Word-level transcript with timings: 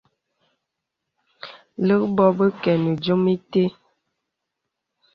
Lə̀k 1.85 2.03
bò 2.15 2.25
bə 2.37 2.45
kə 2.61 2.71
nə 2.83 2.91
diōm 3.01 3.23
itə̀. 3.33 3.67